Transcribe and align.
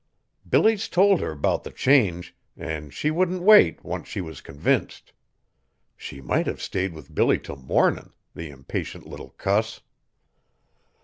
Billy's 0.49 0.89
told 0.89 1.21
her 1.21 1.35
'bout 1.35 1.63
the 1.63 1.69
change, 1.69 2.35
an' 2.57 2.89
she 2.89 3.11
wouldn't 3.11 3.43
wait, 3.43 3.83
once 3.83 4.07
she 4.07 4.19
was 4.19 4.41
convinced. 4.41 5.13
She 5.95 6.21
might 6.21 6.47
have 6.47 6.59
stayed 6.59 6.91
with 6.95 7.13
Billy 7.13 7.37
till 7.37 7.57
mornin', 7.57 8.11
the 8.33 8.49
impatient 8.49 9.05
little 9.05 9.29
cuss." 9.29 9.81